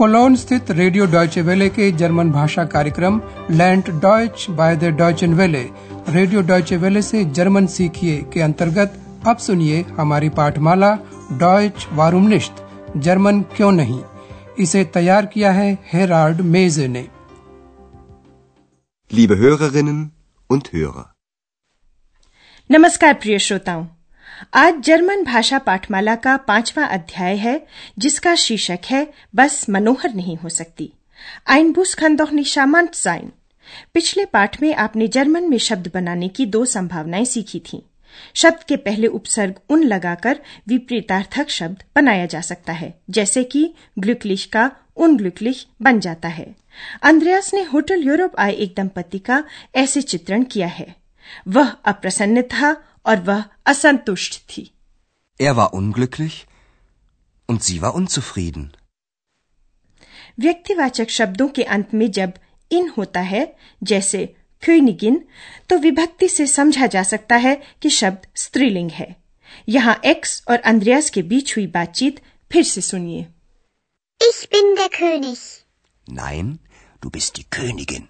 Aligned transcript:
Colon 0.00 0.36
स्थित 0.36 0.70
radio 0.70 1.06
Deutsche 1.06 1.42
वेले 1.42 1.68
के 1.68 1.92
जर्मन 1.92 2.30
भाषा 2.30 2.64
कार्यक्रम 2.64 3.20
लैंड 3.50 3.84
डॉयच 4.00 4.46
बाय 4.50 4.76
द 4.76 4.84
डॉयचन 4.84 5.34
वेले। 5.34 5.70
रेडियो 6.08 6.42
डॉयचे 6.42 6.76
वेले 6.76 7.02
से 7.02 7.24
जर्मन 7.24 7.66
सीखिए 7.66 8.22
के 8.32 8.40
अंतर्गत 8.40 8.94
अब 9.28 9.36
सुनिए 9.36 9.82
हमारी 9.82 10.28
पाठमाला 10.28 10.98
डॉयच 11.32 11.86
वारूमनिश्त 11.92 12.68
जर्मन 12.96 13.40
क्यों 13.40 13.72
नहीं? 13.72 14.04
इसे 14.58 14.84
तैयार 14.84 15.26
किया 15.26 15.52
है 15.52 15.78
हेराल्ड 15.92 16.40
मेजे 16.40 16.88
ने। 16.88 17.08
Liebe 19.12 19.34
Hörerinnen 19.34 20.04
und 20.52 20.68
Hörer. 20.74 21.08
नमस्कार 22.70 23.14
प्रिय 23.14 23.38
श्रोताओं। 23.38 23.86
आज 24.54 24.74
जर्मन 24.80 25.24
भाषा 25.24 25.58
पाठमाला 25.58 26.14
का 26.14 26.36
पांचवा 26.36 26.84
अध्याय 26.84 27.36
है, 27.36 27.66
जिसका 27.98 28.34
शीर्षक 28.34 28.78
है, 28.90 29.12
बस 29.34 29.66
मनोहर 29.70 30.14
नहीं 30.14 30.36
हो 30.36 30.48
सकती। 30.48 30.92
आइन 31.48 31.72
बुस 31.72 31.94
खंदोह 31.94 32.28
साइन 32.92 33.32
पिछले 33.94 34.24
पाठ 34.24 34.62
में 34.62 34.74
आपने 34.74 35.08
जर्मन 35.08 35.50
में 35.50 35.58
शब्द 35.58 35.90
बनाने 35.94 36.28
की 36.28 36.46
दो 36.46 36.64
संभावनाएँ 36.64 37.24
सीखी 37.24 37.60
थीं। 37.60 37.80
शब्द 38.34 38.64
के 38.68 38.76
पहले 38.76 39.06
उपसर्ग 39.06 39.54
उन 39.68 39.82
लगाकर 39.82 40.40
विपरीतार्थक 40.68 41.48
शब्द 41.48 41.82
बनाया 41.96 42.26
जा 42.26 42.40
सकता 42.40 42.72
है, 42.72 43.00
जैसे 43.10 43.44
कि 43.44 43.74
ग्लुकलिश 43.98 44.44
का 44.44 44.70
उन 44.96 45.16
ग्लुकलिश 45.16 45.66
बन 45.82 46.00
जाता 46.00 46.28
है। 46.28 46.54
अंद्रयास 47.02 47.54
ने 47.54 47.62
होटल 47.62 48.02
यूरोप 48.02 48.32
आए 48.38 48.52
एक 48.52 48.74
दंपति 48.76 49.18
का 49.18 49.44
ऐसे 49.74 50.02
चित्रण 50.02 50.42
किया 50.42 50.66
है। 50.66 50.96
वह 51.48 51.68
अप्रसन्न 51.84 52.42
था 52.42 52.82
और 53.06 53.20
वह 53.28 53.44
असंतुष्ट 53.72 54.40
थी 54.50 54.70
Er 55.40 55.54
war 55.56 55.68
unglücklich 55.80 56.34
und 57.48 57.62
sie 57.66 57.78
war 57.82 57.94
unzufrieden. 58.00 58.68
व्यक्तिवाचक 60.40 61.10
शब्दों 61.10 61.48
के 61.56 61.62
अंत 61.76 61.94
में 61.94 62.10
जब 62.18 62.32
इन 62.70 62.88
होता 62.96 63.20
है 63.30 63.44
जैसे 63.82 64.24
क्यूनिगिन 64.62 65.20
तो 65.70 65.78
विभक्ति 65.78 66.28
से 66.28 66.46
समझा 66.46 66.86
जा 66.94 67.02
सकता 67.02 67.36
है 67.46 67.54
कि 67.82 67.90
शब्द 67.90 68.26
स्त्रीलिंग 68.36 68.90
है 68.90 69.14
यहाँ 69.68 70.00
एक्स 70.06 70.42
और 70.50 70.58
अंद्रयास 70.72 71.10
के 71.10 71.22
बीच 71.32 71.56
हुई 71.56 71.66
बातचीत 71.76 72.20
फिर 72.50 72.64
से 72.64 72.80
सुनिए 72.80 73.26
Ich 74.20 74.40
bin 74.52 74.66
der 74.78 74.88
König. 74.94 75.42
Nein, 76.06 76.48
du 77.02 77.10
bist 77.12 77.36
die 77.38 77.44
Königin. 77.56 78.02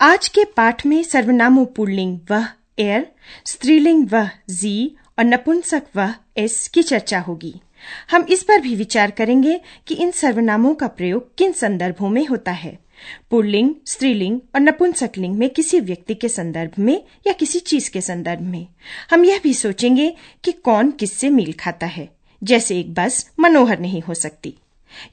आज 0.00 0.28
के 0.28 0.44
पाठ 0.56 0.84
में 0.86 1.02
सर्वनामों 1.02 1.64
पुल्लिंग 1.76 2.18
वह 2.30 2.48
एर 2.78 3.06
स्त्रीलिंग 3.46 4.08
वह 4.10 4.30
जी 4.50 4.96
और 5.18 5.24
नपुंसक 5.24 5.82
वह 5.96 6.14
एस 6.36 6.68
की 6.68 6.82
चर्चा 6.82 7.20
होगी। 7.20 7.54
हम 8.10 8.26
इस 8.30 8.42
पर 8.42 8.60
भी 8.60 8.74
विचार 8.76 9.10
करेंगे 9.10 9.60
कि 9.86 9.94
इन 9.94 10.10
सर्वनामों 10.10 10.74
का 10.74 10.86
प्रयोग 10.86 11.36
किन 11.36 11.52
संदर्भों 11.52 12.08
में 12.08 12.26
होता 12.26 12.52
है। 12.52 12.78
पुल्लिंग, 13.30 13.74
स्त्रीलिंग 13.86 14.40
और 14.54 14.60
नपुंसकलिंग 14.60 15.34
में 15.34 15.50
किसी 15.50 15.80
व्यक्ति 15.80 16.14
के 16.14 16.28
संदर्भ 16.28 16.70
में 16.78 17.02
या 17.26 17.32
किसी 17.32 17.58
चीज़ 17.58 17.90
के 17.90 18.00
संदर्भ 18.00 18.40
में। 18.40 18.66
हम 19.10 19.24
यह 19.24 19.40
भी 19.44 19.54
सोचेंगे 19.54 20.16
कि 20.44 20.52
कौन 20.52 20.90
किससे 20.90 21.30
मेल 21.30 21.52
खाता 21.52 21.86
है, 21.86 22.08
जैसे 22.42 22.80
एक 22.80 22.94
बस 22.94 23.30
मनोहर 23.40 23.78
नहीं 23.78 24.02
हो 24.02 24.14
सकती। 24.14 24.54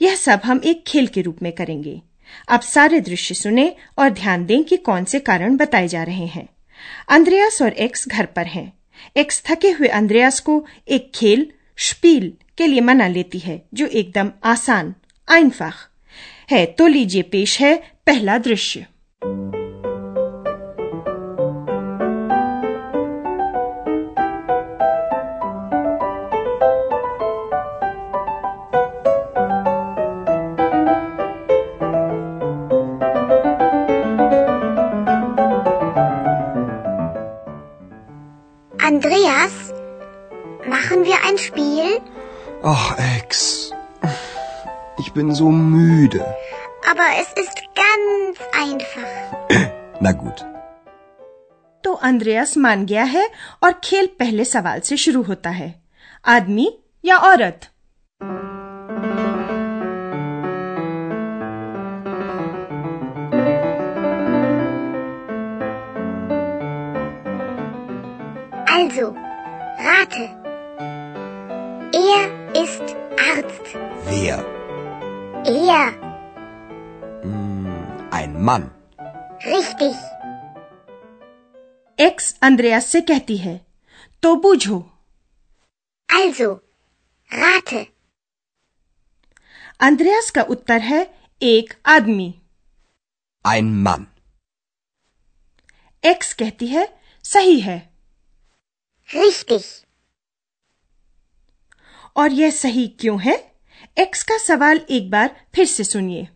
यह 0.01 0.15
सब 0.15 0.41
हम 0.43 0.61
एक 0.65 0.83
खेल 0.87 1.07
के 1.07 1.21
रूप 1.21 1.43
में 1.43 1.51
करेंगे। 1.51 2.01
अब 2.47 2.61
सारे 2.61 2.99
दृश्य 2.99 3.35
सुने 3.35 3.75
और 3.97 4.09
ध्यान 4.09 4.45
दें 4.45 4.63
कि 4.63 4.77
कौन 4.77 5.03
से 5.03 5.19
कारण 5.19 5.57
बताए 5.57 5.87
जा 5.87 6.03
रहे 6.03 6.25
हैं। 6.25 6.47
अंद्रयास 7.09 7.61
और 7.61 7.73
एक्स 7.73 8.07
घर 8.07 8.25
पर 8.25 8.45
हैं। 8.45 8.73
एक्स 9.17 9.43
थके 9.45 9.71
हुए 9.71 9.87
अंद्रयास 9.87 10.39
को 10.39 10.65
एक 10.87 11.11
खेल 11.15 11.51
शपील 11.77 12.33
के 12.57 12.67
लिए 12.67 12.81
मना 12.81 13.07
लेती 13.07 13.39
है, 13.39 13.61
जो 13.73 13.87
एकदम 13.87 14.31
आसान 14.43 14.95
आइनफाख 15.29 15.75
है। 16.51 16.65
तो 16.65 16.87
लीजिए 16.87 17.21
पेश 17.21 17.59
है 17.59 17.75
पहला 18.05 18.37
दृश्य। 18.37 18.85
Ach, 42.63 42.97
Ex. 43.17 43.71
Ich 44.99 45.11
bin 45.13 45.33
so 45.33 45.49
müde. 45.51 46.25
Aber 46.91 47.07
es 47.21 47.29
ist 47.43 47.61
ganz 47.75 48.39
einfach. 48.63 49.13
Na 49.99 50.11
gut. 50.11 50.45
तो 51.83 51.93
अंद्रयास 51.93 52.57
मान 52.57 52.85
गया 52.85 53.03
है 53.03 53.29
और 53.63 53.71
खेल 53.83 54.07
पहले 54.19 54.45
सवाल 54.45 54.79
से 54.79 54.97
शुरू 54.97 55.21
होता 55.21 55.49
है 55.49 55.73
आदमी 56.25 56.67
या 57.05 57.17
औरत 57.17 57.69
Also, 68.67 69.13
rate. 69.79 70.42
Er 73.33 73.37
Arzt. 73.37 73.75
Wer? 74.05 74.37
Er. 75.45 75.91
Hm, 77.23 78.11
ein 78.11 78.33
Mann. 78.47 78.65
Richtig. 79.45 79.95
X 81.99 82.33
Andreas 82.43 82.85
से 82.85 83.01
कहती 83.01 83.37
है 83.37 83.55
तो 84.23 84.35
बूझो 84.35 84.77
Also, 86.09 86.49
rate. 87.31 87.85
अंद्रयास 89.81 90.29
का 90.29 90.41
उत्तर 90.55 90.81
है 90.81 91.01
एक 91.41 91.73
आदमी 91.95 92.33
Ein 93.45 93.71
Mann. 93.87 94.05
एक्स 96.03 96.33
कहती 96.33 96.67
है 96.67 96.87
सही 97.25 97.59
है 97.59 97.77
Richtig. 99.09 99.63
और 102.15 102.31
यह 102.31 102.49
सही 102.49 102.87
क्यों 102.87 103.21
है? 103.21 103.51
एक्स 103.97 104.23
का 104.23 104.37
सवाल 104.37 104.81
एक 104.89 105.09
बार 105.09 105.41
फिर 105.55 105.65
से 105.65 105.83
सुनिए। 105.83 106.27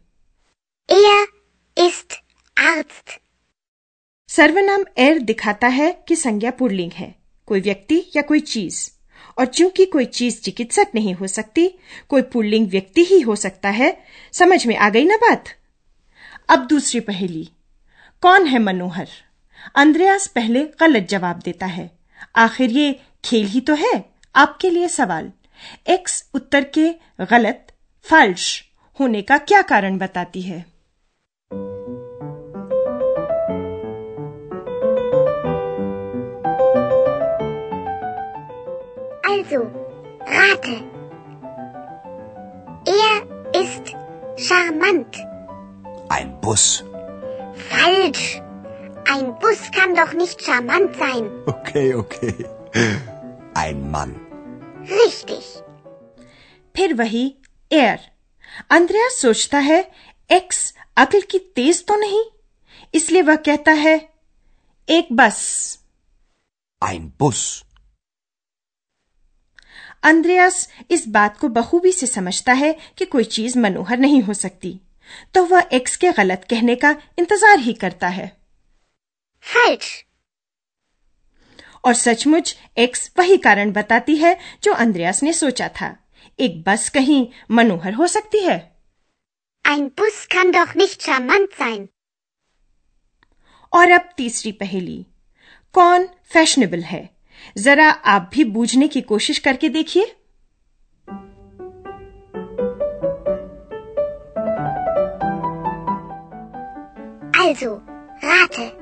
Ist 1.80 2.14
Arzt. 2.60 3.12
सर्वनाम 4.28 4.86
एर 4.98 5.20
दिखाता 5.20 5.68
है 5.68 6.04
कि 6.08 6.16
संज्ञा 6.16 6.52
पुरलिंग 6.52 6.92
है 6.92 7.16
कोई 7.46 7.62
व्यक्ति 7.62 8.04
या 8.16 8.22
कोई 8.22 8.40
चीज़। 8.40 8.92
और 9.38 9.46
चूँकि 9.46 9.86
कोई 9.86 10.06
चीज़ 10.06 10.42
चिकित्सक 10.42 10.88
नहीं 10.96 11.14
हो 11.14 11.28
सकती 11.28 11.80
कोई 12.09 12.22
पुल्लिंग 12.22 12.70
व्यक्ति 12.70 13.04
ही 13.04 13.22
हो 13.22 13.36
सकता 13.36 13.70
है। 13.70 14.04
समझ 14.34 14.68
में 14.68 14.78
आ 14.78 14.90
गई 14.90 15.06
ना 15.06 15.16
बात? 15.16 15.46
अब 16.50 16.68
दूसरी 16.68 17.00
पहेली। 17.00 17.50
कौन 18.22 18.48
है 18.48 18.59
मनोहर? 18.59 19.08
अंद्रयास 19.76 20.28
पहले 20.28 20.64
गलत 20.64 21.04
जवाब 21.04 21.40
देता 21.40 21.66
है। 21.66 21.98
आखिर 22.36 22.70
ये 22.70 23.00
खेल 23.26 23.48
ही 23.48 23.62
तो 23.62 23.74
है। 23.74 24.06
आपके 24.36 24.70
लिए 24.70 24.88
सवाल। 24.88 25.32
एक्स 25.94 26.25
उत्तर 26.34 26.65
के 26.78 26.91
गलत 27.31 27.72
फाल्श 28.05 28.47
होने 29.00 29.22
का 29.22 29.38
क्या 29.50 29.62
कारण 29.72 29.99
बताती 29.99 30.41
है 30.43 30.65
Also, 39.33 39.60
rate. 40.39 40.74
Er 42.86 43.16
ist 43.63 43.84
charmant. 44.36 45.16
Ein 46.09 46.41
Bus. 46.41 46.84
Falsch. 47.71 48.42
Ein 49.13 49.39
Bus 49.41 49.71
kann 49.77 49.95
doch 49.95 50.13
nicht 50.13 50.42
charmant 50.42 50.97
sein. 50.97 51.30
Okay, 51.47 51.95
okay. 51.95 52.34
Ein 53.54 53.91
Mann. 53.91 54.15
Richtig. 54.87 55.43
फिर 56.75 56.93
वही 56.93 57.25
एयर 57.72 57.99
अंद्रया 58.72 59.09
सोचता 59.09 59.59
है 59.59 59.79
एक्स 60.29 60.73
अकल 60.97 61.22
की 61.22 61.39
तेज 61.55 61.85
तो 61.87 61.95
नहीं 61.95 62.23
इसलिए 62.93 63.22
वह 63.22 63.35
कहता 63.35 63.72
है 63.72 63.95
एक 64.87 65.07
बस 65.11 65.39
Ein 66.81 67.05
Bus. 67.22 67.39
अंद्रयास 70.03 70.67
इस 70.91 71.07
बात 71.07 71.37
को 71.37 71.47
बखूबी 71.49 71.91
से 71.91 72.07
समझता 72.07 72.53
है 72.53 72.75
कि 72.97 73.05
कोई 73.05 73.23
चीज़ 73.23 73.57
मनोहर 73.59 73.97
नहीं 73.97 74.22
हो 74.22 74.34
सकती 74.34 74.79
तो 75.34 75.43
वह 75.45 75.69
एक्स 75.73 75.95
के 75.95 76.11
गलत 76.11 76.45
कहने 76.49 76.75
का 76.75 76.95
इंतज़ार 77.19 77.59
ही 77.59 77.73
करता 77.73 78.07
है 78.07 78.31
Falsch. 79.45 79.89
और 81.87 81.93
सचमुच 81.95 82.55
एक्स 82.78 83.11
वही 83.17 83.37
कारण 83.43 83.72
बताती 83.72 84.16
है 84.17 84.37
जो 84.63 84.73
अंद्रयास 84.75 85.22
ने 85.23 85.34
सोचा 85.34 85.67
था 85.81 85.95
एक 86.39 86.63
बस 86.63 86.89
कहीं 86.89 87.25
मनोहर 87.51 87.93
हो 87.93 88.07
सकती 88.07 88.43
है 88.45 88.57
Ein 89.66 89.87
Bus 89.99 90.17
kann 90.34 90.51
doch 90.51 90.73
nicht 90.75 91.05
charmant 91.05 91.55
sein. 91.59 91.85
और 93.73 93.91
अब 93.91 94.09
तीसरी 94.17 94.51
पहेली 94.61 95.05
कौन 95.75 96.07
फैशनेबल 96.34 96.81
है 96.84 97.01
जरा 97.57 97.89
आप 98.11 98.29
भी 98.34 98.43
बूझने 98.53 98.87
की 98.87 99.01
कोशिश 99.11 99.39
करके 99.39 99.69
देखिए 99.69 100.05
Also, 107.34 107.81
rate. 108.22 108.73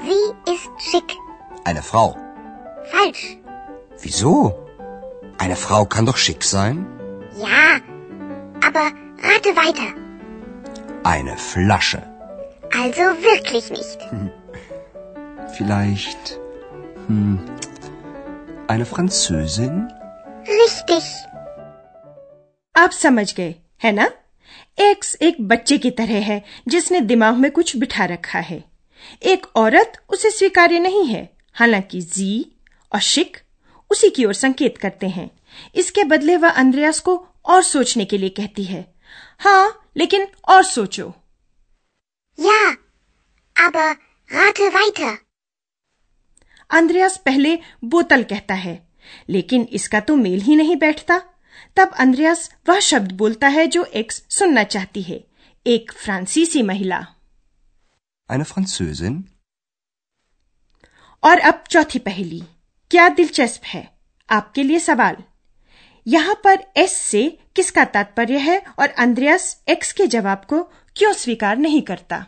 Sie 0.00 0.22
ist 0.46 0.70
schick. 0.80 1.12
Eine 1.65 1.81
Frau. 1.81 2.15
Falsch. 2.91 3.37
Wieso? 4.01 4.33
Eine 5.37 5.55
Frau 5.55 5.85
kann 5.85 6.05
doch 6.05 6.17
schick 6.17 6.43
sein. 6.43 6.85
Ja, 7.37 7.79
aber 8.67 8.85
rate 9.29 9.55
weiter. 9.55 9.89
Eine 11.03 11.37
Flasche. 11.37 12.01
Also 12.71 13.01
wirklich 13.29 13.69
nicht. 13.71 13.99
Vielleicht. 15.57 16.39
Hm, 17.07 17.39
eine 18.67 18.85
Französin? 18.85 19.87
Richtig. 20.47 21.03
आप 22.75 22.91
समझ 22.91 23.33
गए 23.35 23.55
है 23.83 23.91
ना 23.91 24.09
एक्स 24.79 25.15
एक 25.21 25.41
बच्चे 25.47 25.77
की 25.77 25.91
तरह 25.91 26.19
है 26.25 26.43
जिसने 26.67 26.99
दिमाग 27.01 27.35
में 27.35 27.51
कुछ 27.51 27.75
बिठा 27.77 28.05
रखा 28.05 28.39
है 28.39 28.63
एक 29.23 29.45
औरत 29.55 29.97
उसे 30.09 30.29
स्वीकार्य 30.31 30.79
नहीं 30.79 31.05
है 31.07 31.32
हालाँकि 31.54 32.00
जी 32.02 32.52
और 32.92 33.00
शिक 33.00 33.36
उसी 33.90 34.10
की 34.10 34.24
ओर 34.24 34.34
संकेत 34.34 34.78
करते 34.78 35.08
हैं। 35.08 35.30
इसके 35.74 36.04
बदले 36.04 36.36
वह 36.36 36.48
अंद्रयास 36.48 37.00
को 37.00 37.28
और 37.44 37.62
सोचने 37.62 38.04
के 38.04 38.18
लिए 38.18 38.28
कहती 38.28 38.64
है। 38.64 38.94
हाँ 39.38 39.90
लेकिन 39.96 40.26
और 40.48 40.64
सोचो। 40.64 41.14
aber 43.58 43.94
rate 44.30 44.74
weiter. 44.74 45.16
अंद्रयास 46.70 47.16
पहले 47.16 47.58
बोतल 47.84 48.22
कहता 48.22 48.54
है 48.54 48.88
लेकिन 49.28 49.68
इसका 49.72 50.00
तो 50.00 50.16
मेल 50.16 50.40
ही 50.40 50.56
नहीं 50.56 50.76
बैठता। 50.76 51.22
तब 51.76 51.90
अंद्रयास 51.98 52.50
वह 52.68 52.80
शब्द 52.80 53.12
बोलता 53.12 53.48
है 53.48 53.66
जो 53.66 53.84
एक्स 53.84 54.22
सुनना 54.30 54.62
चाहती 54.64 55.02
है। 55.02 55.24
एक 55.66 55.92
फ्रांसीसी 55.92 56.62
महिला। 56.62 57.06
Eine 58.32 58.46
Französin? 58.48 59.22
और 61.24 61.38
अब 61.40 61.62
चौथी 61.70 61.98
पहेली 61.98 62.42
क्या 62.90 63.08
दिलचस्प 63.08 63.64
है 63.64 63.88
आपके 64.28 64.62
लिए 64.62 64.78
सवाल 64.78 65.16
यहाँ 66.06 66.34
पर 66.44 66.64
एस 66.76 66.96
से 67.00 67.22
किसका 67.56 67.84
तात्पर्य 67.94 68.38
है 68.38 68.62
और 68.78 68.88
अंद्रयास 68.98 69.56
एक्स 69.68 69.92
के 69.92 70.06
जवाब 70.06 70.44
को 70.48 70.62
क्यों 70.96 71.12
स्वीकार 71.12 71.56
नहीं 71.56 71.82
करता 71.82 72.24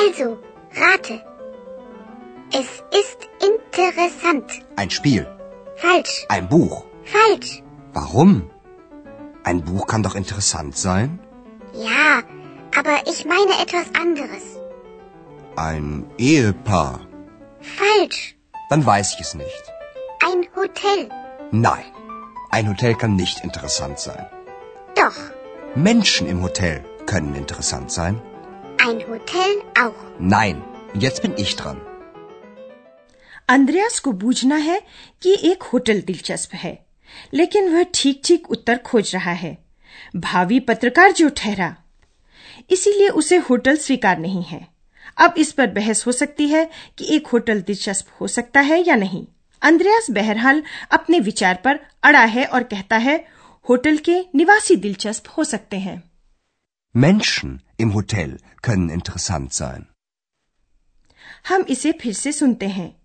Also, 0.00 0.26
rate. 0.74 1.20
Es 2.52 2.70
ist 2.92 3.26
interessant. 3.40 4.50
Ein 4.76 4.90
Spiel. 4.90 5.26
Falsch. 5.76 6.14
Ein 6.28 6.48
Buch. 6.48 6.84
Falsch. 7.06 7.62
Warum? 7.94 8.50
Ein 9.49 9.63
Buch 9.63 9.87
kann 9.87 10.03
doch 10.03 10.15
interessant 10.15 10.77
sein. 10.77 11.19
Ja, 11.73 12.23
aber 12.79 12.95
ich 13.11 13.25
meine 13.25 13.55
etwas 13.61 13.87
anderes. 14.03 14.45
Ein 15.55 16.05
Ehepaar. 16.17 17.01
Falsch. 17.79 18.35
Dann 18.69 18.85
weiß 18.85 19.13
ich 19.15 19.21
es 19.21 19.33
nicht. 19.35 19.63
Ein 20.27 20.47
Hotel. 20.55 21.09
Nein. 21.51 21.85
Ein 22.51 22.69
Hotel 22.69 22.95
kann 22.95 23.15
nicht 23.15 23.43
interessant 23.43 23.99
sein. 23.99 24.25
Doch. 24.95 25.17
Menschen 25.75 26.27
im 26.27 26.41
Hotel 26.41 26.83
können 27.05 27.35
interessant 27.35 27.91
sein. 27.91 28.21
Ein 28.87 28.99
Hotel 29.07 29.51
auch. 29.79 30.01
Nein. 30.19 30.63
Und 30.93 31.03
jetzt 31.03 31.21
bin 31.21 31.33
ich 31.37 31.55
dran. 31.55 31.77
अंद्रयास 33.49 33.99
को 33.99 34.11
बूझना 34.11 34.55
है 34.55 34.79
कि 35.21 35.33
एक 35.49 35.63
hotel 35.63 36.01
दिलचस्प 36.01 36.53
है 36.53 36.85
लेकिन 37.34 37.68
वह 37.68 37.86
ठीक 37.94 38.22
ठीक 38.24 38.50
उत्तर 38.50 38.78
खोज 38.78 39.14
रहा 39.14 39.32
है। 39.32 39.58
भावी 40.16 40.60
पत्रकार 40.60 41.12
जो 41.12 41.28
ठहरा। 41.28 41.76
इसीलिए 42.70 43.08
उसे 43.08 43.36
होटल 43.36 43.76
स्वीकार 43.76 44.18
नहीं 44.18 44.42
है। 44.42 44.68
अब 45.16 45.34
इस 45.38 45.52
पर 45.52 45.66
बहस 45.66 46.06
हो 46.06 46.12
सकती 46.12 46.48
है 46.48 46.70
कि 46.98 47.16
एक 47.16 47.26
होटल 47.26 47.60
दिलचस्प 47.60 48.06
हो 48.20 48.28
सकता 48.28 48.60
है 48.60 48.88
या 48.88 48.94
नहीं। 48.94 49.26
अंद्रयास 49.62 50.06
बहरहाल 50.10 50.62
अपने 50.90 51.20
विचार 51.20 51.62
पर 51.64 51.80
अड़ा 52.02 52.24
है 52.24 52.44
और 52.44 52.62
कहता 52.62 52.96
है 52.96 53.28
होटल 53.68 53.96
के 53.96 54.24
निवासी 54.34 54.76
दिलचस्प 54.76 55.24
हो 55.38 55.44
सकते 55.44 55.78
हैं। 55.78 56.10
Menschen 56.96 57.50
im 57.80 57.92
Hotel 57.96 58.30
können 58.68 58.98
interessant 58.98 59.48
sein. 59.48 59.82
हम 61.48 61.64
इसे 61.68 61.92
फिर 61.92 62.12
से 62.12 62.32
सुनते 62.32 62.68
हैं। 62.68 62.96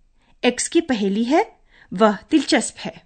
एक्स 0.43 0.67
की 0.67 0.81
पहेली 0.81 1.23
है 1.23 1.55
वह 1.93 2.17
दिलचस्प 2.31 2.75
है। 2.77 3.03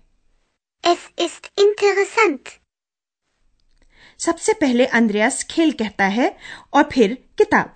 Es 0.84 1.00
ist 1.18 1.50
interessant. 1.58 2.50
सबसे 4.20 4.54
पहले 4.62 4.86
अंद्रयास 5.00 5.44
खेल 5.52 5.72
कहता 5.82 6.06
है 6.14 6.30
और 6.74 6.90
फिर 6.94 7.14
किताब 7.38 7.74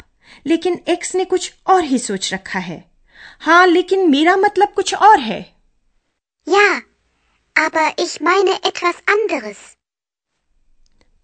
लेकिन 0.48 0.80
एक्स 0.90 1.14
ने 1.16 1.26
कुछ 1.26 1.54
और 1.68 1.84
ही 1.84 2.00
सोच 2.00 2.34
रखा 2.34 2.60
है 2.60 2.84
हाँ 3.42 3.66
लेकिन 3.68 4.10
मेरा 4.12 4.36
मतलब 4.38 4.74
कुछ 4.76 4.94
और 4.96 5.20
है 5.20 5.42
Ja, 6.48 6.82
aber 7.56 7.86
ich 8.06 8.16
meine 8.28 8.56
etwas 8.70 8.98
anderes. 9.16 9.58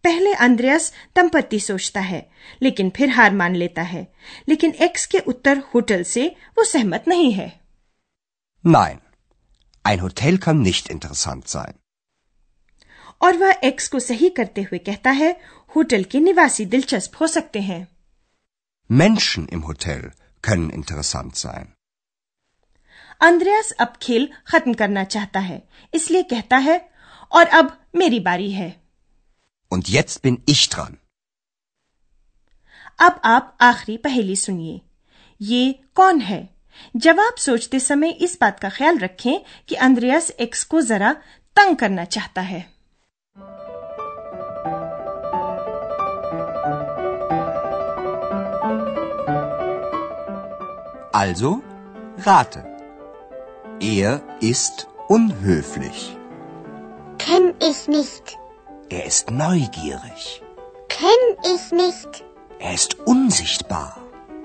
पहले 0.04 0.34
अंद्रयास 0.44 0.92
दंपति 1.16 1.60
सोचता 1.60 2.00
है 2.02 2.22
लेकिन 2.62 2.90
फिर 2.98 3.10
हार 3.10 3.34
मान 3.36 3.56
लेता 3.56 3.82
है 3.82 4.08
लेकिन 4.50 4.74
एक्स 4.82 5.06
के 5.06 5.20
उत्तर 5.28 5.58
होटल 5.74 6.04
से 6.14 6.26
वो 6.58 6.64
सहमत 6.64 7.08
नहीं 7.08 7.32
है 7.34 7.50
Nein. 8.64 8.98
Ein 9.90 10.02
Hotel 10.02 10.38
kann 10.46 10.62
nicht 10.62 10.90
interessant 10.96 11.48
sein. 11.48 11.74
और 13.22 13.38
वह 13.38 13.60
एक्स 13.64 13.88
को 13.94 14.00
सही 14.00 14.30
करते 14.40 14.62
हुए 14.64 14.78
कहता 14.80 15.12
है 15.22 15.30
होटल 15.76 16.04
के 16.12 16.20
निवासी 16.20 16.66
दिलचस्प 16.74 17.16
हो 17.22 17.28
सकते 17.28 17.60
हैं 17.62 17.82
Menschen 18.90 19.48
im 19.56 19.64
Hotel 19.70 20.04
können 20.44 20.70
interessant 20.80 21.40
sein. 21.42 21.66
अंद्रयास 23.22 23.72
अब 23.86 23.94
खेल 24.02 24.30
खत्म 24.48 24.74
करना 24.74 25.04
चाहता 25.16 25.40
है 25.48 25.62
इसलिए 25.94 26.24
कहता 26.34 26.58
है 26.68 26.78
और 27.32 27.48
अब 27.62 27.78
मेरी 27.96 28.20
बारी 28.30 28.52
है 28.52 28.70
Und 29.72 29.90
jetzt 29.96 30.22
bin 30.26 30.38
ich 30.54 30.62
dran. 30.76 30.96
अब 33.00 33.20
आप 33.26 33.58
आखिरी 33.62 33.98
पहेली 34.06 34.36
सुनिए 34.36 34.80
ये 35.42 35.74
कौन 35.96 36.22
है 36.22 36.42
जवाब 36.96 37.36
सोचते 37.40 37.80
समय 37.80 38.10
इस 38.22 38.38
बात 38.42 38.60
का 38.60 38.70
ख्याल 38.70 38.98
रखें 39.00 39.40
कि 39.70 39.76
अंद्रयास 39.88 40.30
एक्स 40.40 40.64
को 40.74 40.82
जरा 40.92 41.14
तंग 41.56 41.76
करना 41.78 42.06
चाहता 42.06 42.42
है 42.42 42.66
Also, 51.14 51.62
rate. 52.26 52.64
Er 53.82 54.22
ist 54.42 54.88
unhöflich. 55.08 56.16
Kenn 57.18 57.54
ich 57.62 57.88
nicht. 57.88 58.38
Er 58.90 59.06
ist 59.06 59.32
neugierig. 59.32 60.42
Kenn 60.88 61.24
ich 61.54 61.72
nicht. 61.72 62.24
Er 62.60 62.74
ist 62.74 63.00
unsichtbar. 63.06 63.98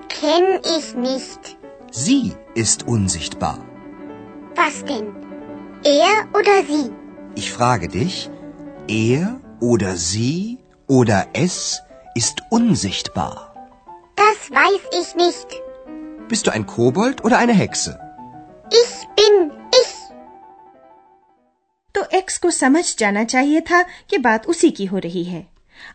Kenn 0.09 0.59
ich 0.77 0.95
nicht. 0.95 1.57
Sie 1.94 2.32
ist 2.54 2.86
unsichtbar. 2.86 3.58
Was 4.56 4.84
denn? 4.84 5.06
Er 5.84 6.26
oder 6.34 6.62
sie? 6.70 6.90
Ich 7.34 7.50
frage 7.52 7.88
dich, 7.88 8.30
er 8.88 9.40
oder 9.60 9.96
sie 9.96 10.58
oder 10.86 11.26
es 11.32 11.80
ist 12.14 12.42
unsichtbar. 12.50 13.54
Das 14.16 14.50
weiß 14.50 14.82
ich 15.00 15.14
nicht. 15.16 15.48
Bist 16.28 16.46
du 16.46 16.52
ein 16.52 16.66
Kobold 16.66 17.24
oder 17.24 17.38
eine 17.38 17.52
Hexe? 17.52 17.98
Ich 18.70 18.94
bin 19.16 19.50
ich. 19.82 19.94
तो 21.94 22.04
x 22.18 22.38
को 22.38 22.50
समझ 22.50 22.84
जाना 22.98 23.24
चाहिए 23.24 23.60
था 23.60 23.82
कि 23.82 24.18
बात 24.18 24.46
उसी 24.46 24.70
की 24.70 24.84
हो 24.86 24.98
रही 24.98 25.24
है 25.24 25.46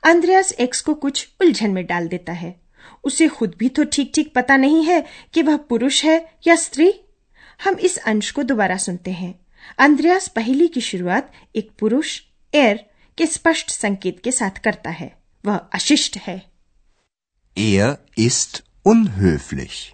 अंद्रयास 0.03 0.51
एक्स 0.60 0.82
को 0.82 0.94
कुछ 0.94 1.27
उलझन 1.41 1.72
में 1.72 1.86
डाल 1.86 2.08
देता 2.08 2.34
है 2.34 2.55
उसे 3.04 3.28
खुद 3.28 3.54
भी 3.59 3.69
तो 3.69 3.85
ठीक 3.85 4.12
ठीक 4.14 4.35
पता 4.35 4.57
नहीं 4.57 4.85
है 4.85 5.04
कि 5.35 5.42
वह 5.42 5.57
पुरुष 5.57 6.04
है 6.04 6.35
या 6.47 6.57
स्त्री। 6.57 6.92
हम 7.64 7.75
इस 7.75 7.97
अंश 7.97 8.30
को 8.30 8.42
दोबारा 8.42 8.76
सुनते 8.76 9.11
हैं। 9.11 9.47
अंद्रयास 9.78 10.28
पहली 10.28 10.69
की 10.69 10.80
शुरुआत 10.80 11.33
एक 11.57 11.71
पुरुष 11.78 12.21
एर 12.54 12.90
के 13.19 13.26
स्पष्ट 13.26 13.71
संकेत 13.71 14.21
के 14.25 14.33
साथ 14.33 14.50
करता 14.50 14.90
है। 14.90 15.23
वह 15.47 15.57
अशिष्ट 15.57 16.16
है। 16.16 16.50
Er 17.59 17.97
ist 18.19 18.62
unhöflich. 18.88 19.92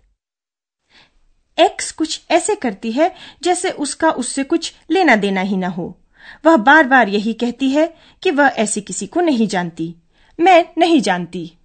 एक्स 1.58 1.92
कुछ 1.92 2.20
ऐसे 2.30 2.54
करती 2.54 2.92
है 2.92 3.14
जैसे 3.42 3.70
उसका 3.70 4.10
उससे 4.10 4.44
कुछ 4.44 4.75
लेना 4.90 5.16
देना 5.16 5.40
ही 5.40 5.56
ना 5.56 5.68
हो। 5.68 6.00
वह 6.46 6.56
बार 6.56 6.86
बार 6.86 7.08
यही 7.08 7.32
कहती 7.32 7.70
है 7.70 7.96
कि 8.22 8.30
वह 8.30 8.46
ऐसी 8.46 8.80
किसी 8.80 9.06
को 9.06 9.20
नहीं 9.20 9.48
जानती। 9.48 9.94
मैं 10.40 10.64
नहीं 10.78 11.00
जानती। 11.00 11.55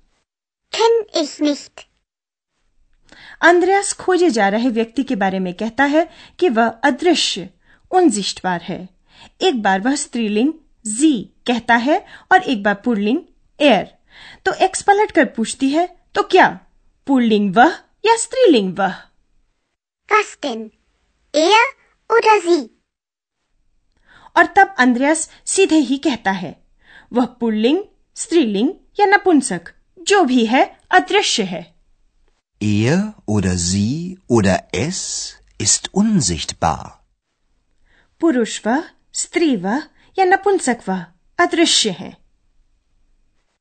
Kenn 0.81 1.23
ich 1.23 1.39
nicht. 1.39 1.87
अंद्रयास 3.41 3.91
खोजे 3.99 4.29
जा 4.29 4.47
रहे 4.49 4.69
व्यक्ति 4.69 5.03
के 5.03 5.15
बारे 5.15 5.39
में 5.39 5.53
कहता 5.53 5.83
है 5.93 6.07
कि 6.39 6.49
वह 6.49 6.67
अदृश्य 6.83 7.49
उनजिष्टवार 7.91 8.61
है 8.61 8.77
एक 9.41 9.61
बार 9.61 9.81
वह 9.81 9.95
स्त्रीलिंग 9.95 10.53
जी 10.97 11.11
कहता 11.47 11.75
है 11.85 11.97
और 12.31 12.43
एक 12.43 12.63
बार 12.63 12.75
पुल्लिंग 12.85 13.19
एयर 13.59 13.87
तो 14.45 14.53
एक्स 14.65 14.81
पलट 14.81 15.11
कर 15.11 15.25
पूछती 15.37 15.69
है 15.69 15.87
तो 16.15 16.23
क्या 16.33 16.47
पुल्लिंग 17.07 17.55
वह 17.55 17.77
या 18.05 18.15
स्त्रीलिंग 18.17 18.77
वह 18.79 18.95
Was 20.09 20.31
denn? 20.43 20.63
Er 21.33 21.65
oder 22.09 22.37
sie? 22.45 22.61
और 24.35 24.45
तब 24.57 24.73
अंद्रयास 24.79 25.29
सीधे 25.47 25.77
ही 25.89 25.97
कहता 25.97 26.31
है 26.31 26.55
वह 27.13 27.25
पुल्लिंग 27.39 27.83
स्त्रीलिंग 28.17 28.73
या 28.99 29.05
नपुंसक 29.05 29.71
जो 30.07 30.23
भी 30.25 30.45
है 30.45 30.63
अदृश्य 30.99 31.43
है 31.53 31.63
Er 32.61 32.97
oder 33.27 33.53
sie 33.57 34.19
oder 34.29 34.55
es 34.71 34.99
ist 35.59 35.87
unsichtbar. 35.93 36.99
पुरुष 38.21 38.59
वह 38.65 38.83
स्त्री 39.21 39.55
वह 39.63 39.81
या 40.19 40.25
नपुंसक 40.25 40.83
वह 40.87 41.05
अदृश्य 41.39 41.89
है 41.99 42.11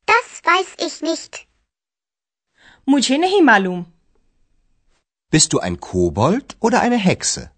Das 0.08 0.28
weiß 0.48 0.74
ich 0.86 1.00
nicht. 1.02 1.38
मुझे 2.88 3.18
नहीं 3.18 3.40
मालूम 3.42 3.84
Bist 5.32 5.52
du 5.52 5.58
ein 5.60 5.76
Kobold 5.80 6.56
oder 6.60 6.80
eine 6.80 6.96
Hexe? 6.98 7.50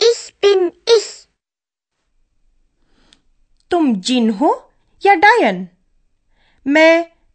Ich 0.00 0.22
bin 0.42 0.70
ich. 0.96 1.06
तुम 3.70 3.94
जिन 4.08 4.30
हो 4.40 4.50
या 5.02 5.14
डायन 5.24 5.66
मैं 6.66 7.04